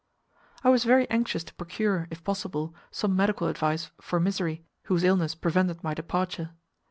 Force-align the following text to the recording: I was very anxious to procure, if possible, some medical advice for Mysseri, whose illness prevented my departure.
I 0.63 0.69
was 0.69 0.83
very 0.83 1.07
anxious 1.11 1.43
to 1.43 1.53
procure, 1.53 2.07
if 2.09 2.23
possible, 2.23 2.73
some 2.89 3.15
medical 3.15 3.47
advice 3.47 3.91
for 4.01 4.19
Mysseri, 4.19 4.63
whose 4.85 5.03
illness 5.03 5.35
prevented 5.35 5.83
my 5.83 5.93
departure. 5.93 6.53